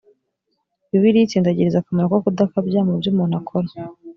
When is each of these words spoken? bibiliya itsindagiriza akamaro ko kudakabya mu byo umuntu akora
bibiliya 0.89 1.25
itsindagiriza 1.25 1.77
akamaro 1.79 2.07
ko 2.11 2.17
kudakabya 2.25 2.79
mu 2.87 2.93
byo 2.99 3.09
umuntu 3.13 3.35
akora 3.41 3.69